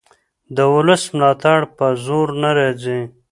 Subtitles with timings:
[0.55, 2.99] د ولس ملاتړ په زور نه راځي